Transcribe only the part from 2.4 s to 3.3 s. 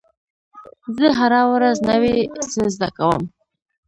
څه زده کوم.